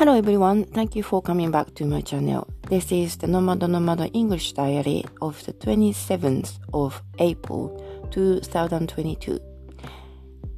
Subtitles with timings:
[0.00, 2.48] Hello everyone, thank you for coming back to my channel.
[2.70, 7.76] This is the Nomad Nomad English Diary of the 27th of April
[8.10, 9.42] 2022.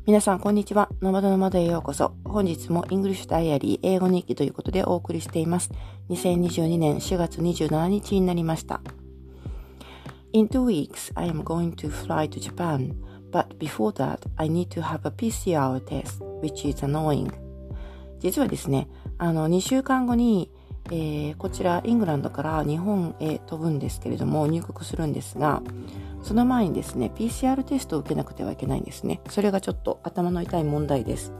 [0.06, 0.90] 皆さん、こんにちは。
[1.00, 2.14] ノマドノマドへようこそ。
[2.24, 5.72] 本日も English Diary 英語日記ということでお送りしています。
[6.10, 8.80] 2022年4月27日になりました。
[10.32, 12.94] In two weeks, I am going to fly to Japan,
[13.32, 17.41] but before that, I need to have a PCR test, which is annoying.
[18.22, 18.86] 実はですね、
[19.18, 20.48] あの、2週間後に、
[20.86, 25.60] えー、こちらイングランドから日本へ飛ぶんですけれども、入国するんですが、
[26.22, 29.20] その前にですね、PCR テストを受けなくてはいけないんですね。
[29.28, 31.32] それがちょっと頭の痛い問題です。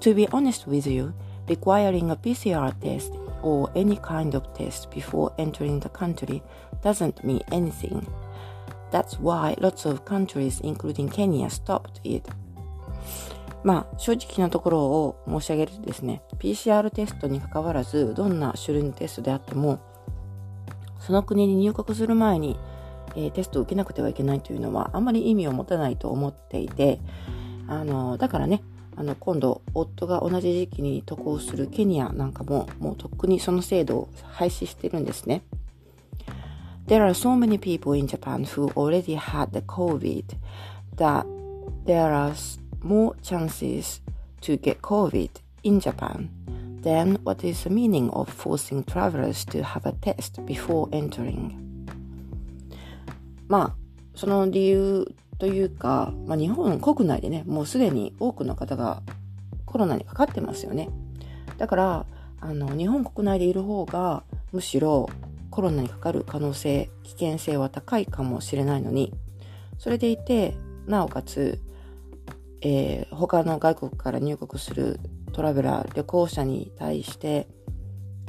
[0.00, 1.14] To be honest with you,
[1.46, 6.42] requiring a PCR test or any kind of test before entering the country
[6.82, 8.06] doesn't mean anything.
[8.90, 12.28] That's why lots of countries, including Kenya, stopped it.
[13.64, 19.80] まあ、正直なところを申し上げるとですね、PCR テストに関わらず、どんな種類のテストであっても、
[21.00, 22.58] その国に入国する前に、
[23.16, 27.00] えー、テストを受けなくてはいけないというのは、あまり意味を持たないと思っていて、
[27.66, 28.62] あの、だからね、
[28.96, 35.42] あの、今度、夫が同じ時期に渡航するケニアなんかも、もうとっくにその制度を廃止してるんですね。
[36.86, 40.36] There are so many people in Japan who already had the COVID
[40.96, 41.24] that
[41.86, 42.34] there are
[42.84, 44.00] more chances
[44.42, 45.30] to get COVID
[45.62, 46.28] in Japan,
[46.82, 51.56] then what is the meaning of forcing travelers to have a test before entering?
[53.48, 53.76] まあ、
[54.14, 59.02] その理由というか、まあ、日本国内でね、もうすでに多くの方が
[59.64, 60.88] コロナにかかってますよね。
[61.58, 62.06] だから、
[62.40, 64.22] あの、日本国内でいる方が、
[64.52, 65.08] むしろ
[65.50, 69.12] コロナにかかる可能性、危険性は高いかもしれないのに、
[69.78, 70.56] それでいて、
[70.86, 71.60] なおかつ、
[72.64, 74.98] えー、他の外国から入国する
[75.32, 77.46] トラベラー、旅行者に対して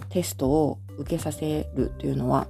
[0.10, 2.48] テストを受けさせるというのは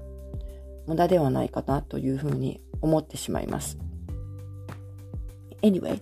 [0.87, 3.77] 無駄ではないかなというふうに思ってしまいます。
[5.61, 5.99] Anyway,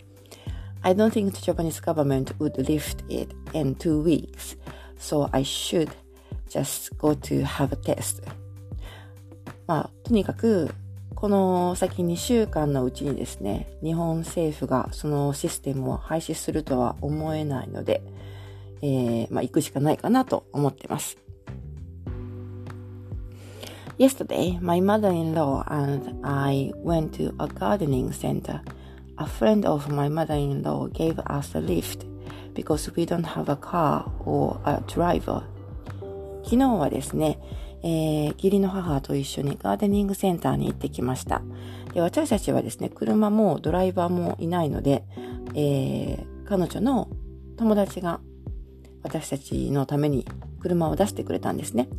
[0.81, 4.57] I don't think the Japanese government would lift it in two weeks,
[4.97, 5.89] so I should
[6.49, 8.23] just go to have a test.
[9.67, 10.73] まあ、とにかく
[11.15, 18.01] この先2週間のうちにですね、日本政府がそのシステムを廃止するとは思えないので、
[18.81, 21.17] えー、まあ、行くしかないかなと思ってます。
[23.97, 28.61] Yesterday, my mother-in-law and I went to a gardening center.
[29.17, 32.05] A friend of my mother-in-law gave us a lift
[32.53, 35.43] because we don't have a car or a driver.
[36.43, 37.39] 昨日はですね、
[37.83, 41.41] えー、義理の母と一緒にガーデニングセンターに行ってきました。
[41.93, 45.03] で私たちはですね、車もドライバーもいないので、
[45.53, 47.09] えー、彼女の
[47.57, 48.21] 友達が
[49.03, 50.25] 私たちのために
[50.59, 51.89] 車を出してくれたんですね。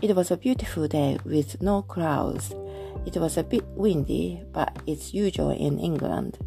[0.00, 2.56] It was a beautiful day with no clouds.
[3.04, 6.38] It was a bit windy, but it's usual in England.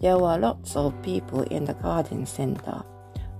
[0.00, 2.84] There were lots of people in the garden center.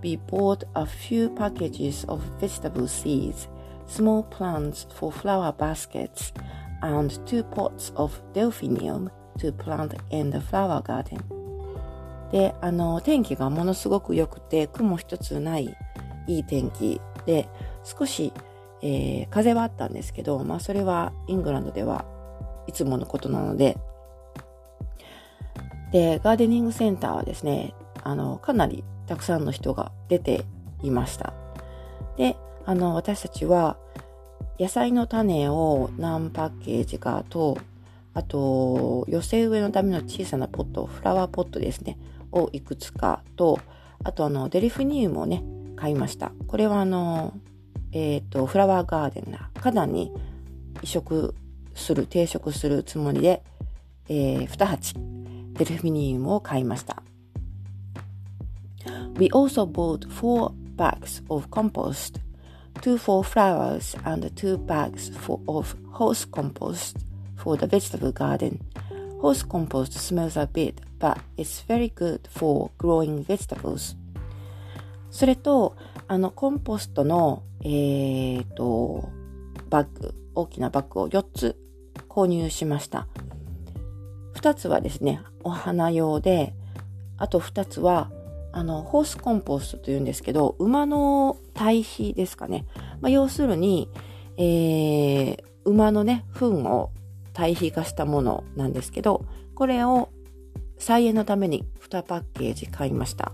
[0.03, 3.49] We bought a few packages of vegetable seeds
[3.93, 6.33] small plants for flower baskets,
[6.83, 11.21] and two pots of delphinium to plant in the flower garden.
[12.31, 15.77] で、あの、天気がものすごく良くて、雲一つない
[16.27, 17.49] いい天気で、
[17.85, 18.33] 少し、
[18.81, 22.05] えー、風はあったんですけど、まあそれはイングランドでは
[22.67, 23.77] いつものことなので、
[25.93, 30.45] で、ガーデニングセンターはですね、あの、かなりたくさんの人が出て
[30.83, 31.35] いました。
[32.65, 33.77] あの、私たちは、
[34.59, 37.59] 野菜の種を何パッケージかと、
[38.15, 41.99] あと、寄せ植えのための小さなポット、フラワーポットですね、
[42.31, 43.59] をいくつかと、
[44.05, 45.43] あとあの、デリフニウムをね、
[45.77, 46.33] 買いました。
[46.47, 47.35] これはあの、
[47.93, 50.13] えっ、ー、と、フラワーガーデンな花壇に
[50.83, 51.35] 移植
[51.75, 53.43] する、定食するつもりで、
[54.09, 54.95] えー、2鉢、
[55.55, 57.03] デリフニウムを買いました。
[59.19, 62.21] We also bought four bags of compost
[62.81, 66.97] two for flowers and two bags for, of horse compost
[67.37, 68.61] for the vegetable garden.
[69.21, 73.97] Horse compost smells a bit, but it's very good for growing vegetables.
[75.11, 75.77] それと、
[76.09, 79.11] あの、コンポストの、えーと、
[79.69, 81.57] バッグ、大きなバッグを4つ
[82.09, 83.07] 購入しました。
[84.35, 86.55] 2つはですね、お花用で、
[87.19, 88.11] あと2つは
[88.53, 92.67] あの、ホースコンポストというんですけど、馬の堆肥ですかね。
[93.01, 93.89] まあ、要するに、
[94.37, 96.91] えー、馬のね、糞を
[97.33, 100.11] 堆肥化したものなんですけど、これを
[100.79, 103.33] 菜園のために2パッケージ買いました。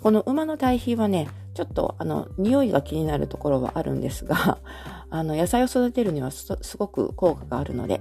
[0.00, 4.58] この馬の堆肥はね、ちょっとあの匂いが気になるところはあるんですが
[5.10, 8.00] あの野菜を育てるにはすごく効果があるので、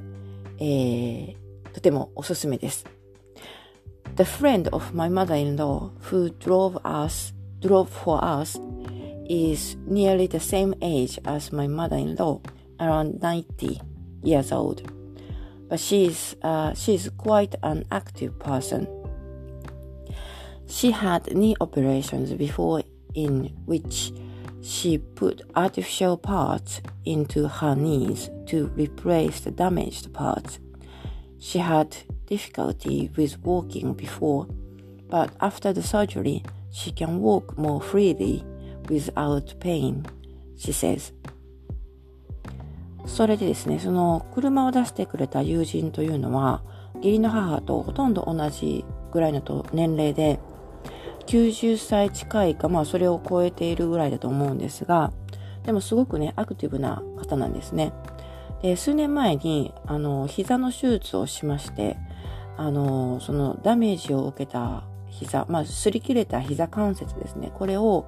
[0.57, 1.36] えー、
[1.74, 2.86] とてもおすすめです。
[4.21, 8.56] The friend of my mother-in-law who drove us drove for us
[9.27, 12.41] is nearly the same age as my mother-in-law,
[12.79, 13.81] around 90
[14.21, 14.83] years old.
[15.68, 18.88] But she's uh, she's quite an active person.
[20.68, 22.83] She had knee operations before
[23.15, 24.13] in which
[24.62, 30.59] she put artificial parts into her knees to replace the damaged parts.
[31.39, 31.97] She had
[32.27, 34.47] difficulty with walking before,
[35.09, 38.44] but after the surgery, she can walk more freely
[38.88, 40.03] without pain,
[40.57, 41.13] she says.
[43.06, 46.62] それでですね、その車を出してくれた友人というのは、
[46.95, 49.41] 義理の母とほとんど同じぐらいの
[49.73, 50.39] 年齢で、
[51.27, 55.12] 90歳近いか、まあそれを超えているぐらいだと思うんですが、
[55.63, 57.94] でもすごくね、アクティブな方なんですね。
[58.62, 61.97] で、数年前に、あの、膝の手術をしまして、
[62.62, 67.52] あの、そのダメージを受けた膝、まあ、擦り切れた膝関節ですね。
[67.56, 68.06] これを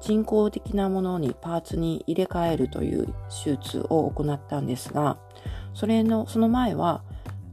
[0.00, 3.08] 人工的なものにパーツに入れ替えるという
[3.44, 5.18] 手術を行ったんですが、
[5.74, 7.02] それの、その前は、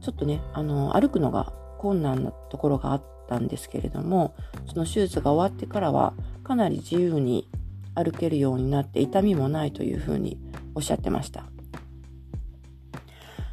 [0.00, 4.36] ちょっとね、あの、歩くのが困難なところがあったんですけれども、
[4.72, 7.48] その手術が終わってからは、かなり自由に
[7.96, 10.38] 歩けるようになって痛みもないというふうに
[10.76, 11.44] おっしゃってました。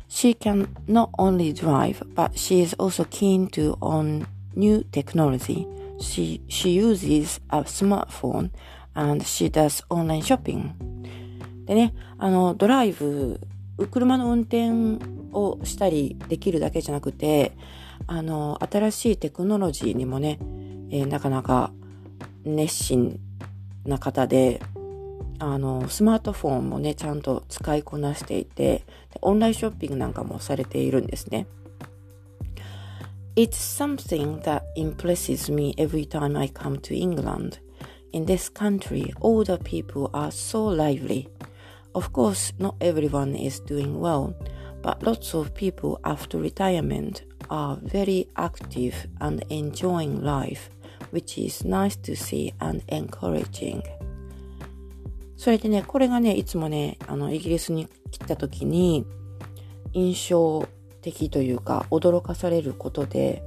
[0.10, 4.26] She can not only drive, but she is also keen to own
[4.56, 5.68] new technology.
[6.00, 8.52] She, she uses a smartphone
[8.96, 10.74] and she does online shopping.
[11.66, 13.42] でね、あの、ドライブ、
[13.92, 14.72] 車の運転
[15.34, 17.52] をしたりできるだけじゃなくて、
[18.08, 20.40] あの、新しいテクノロジーにもね、
[20.90, 21.72] えー、なかなか
[22.46, 23.20] 熱心
[23.86, 24.62] な方で、
[25.39, 28.85] あの、スマートフォンもね、ちゃんと使いこなしていて、
[29.21, 31.47] オンラインショッピングなんかもされているんですね。
[33.35, 37.59] It's something that impresses me every time I come to England.
[38.13, 41.29] In this country, older people are so lively.
[41.95, 44.35] Of course, not everyone is doing well,
[44.83, 50.71] but lots of people after retirement are very active and enjoying life,
[51.11, 53.83] which is nice to see and encouraging.
[55.38, 59.06] それでね、これがね、いつもね、あの、イギリスに来た時に、
[59.94, 60.68] 印象
[61.02, 63.44] 的というか、驚かされることで、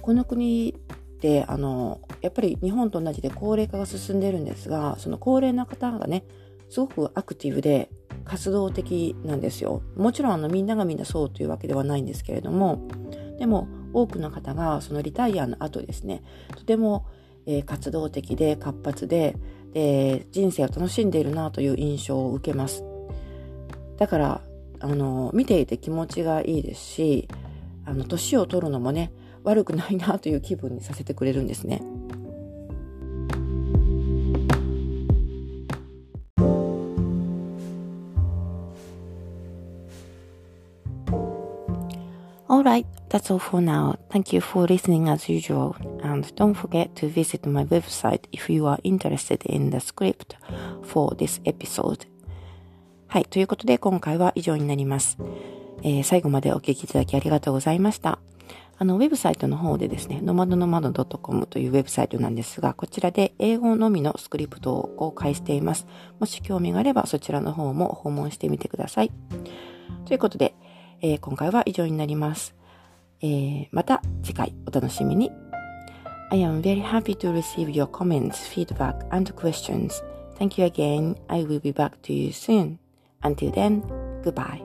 [0.00, 6.24] この国って、あの、やっぱり日本と同じで高齢化が進んでるんですが、その高齢な方がね、
[6.68, 7.90] すごくアクティブで
[8.24, 9.82] 活動的なんですよ。
[9.96, 12.86] もちろんあのみんながみんなそうというわけではないんですけれども、
[13.38, 16.22] でも多くの方がそのリタイアの後ですね、
[16.56, 17.06] とても、
[17.46, 19.36] えー、活動的で活発で、
[19.76, 22.82] で、人生を楽しんでいるなという印象を受けます。
[23.98, 24.40] だから、
[24.80, 27.28] あの、見ていて気持ちがいいですし、
[27.84, 29.12] あの、年を取るのもね、
[29.44, 31.82] 悪くないなという気分にさせてくれるんですね。
[42.48, 43.96] Alright, that's all for now.
[44.10, 45.76] Thank you for listening as usual.
[46.02, 50.36] And don't forget to visit my website if you are interested in the script
[50.82, 52.06] for this episode.
[53.08, 53.24] はい。
[53.24, 55.18] ということで、今回は以上になります。
[55.82, 58.18] えー、最後までお聞きいただきありがとうございました。
[58.78, 65.86] あの、ウェブサイトの方でですね、ノマドノマド .com というウェブサイトなんですが、こちらで英語のみのスクリプトを公開しています。
[66.18, 69.12] もし興味があれば、そちらの方も訪問してみてください。
[70.04, 70.54] ということで、
[71.00, 72.54] えー、今回は以上になります。
[73.21, 75.31] えー、また次回お楽しみに。
[76.31, 80.01] I am very happy to receive your comments, feedback, and questions.
[80.37, 81.15] Thank you again.
[81.27, 82.79] I will be back to you soon.
[83.21, 83.83] Until then,
[84.23, 84.64] goodbye.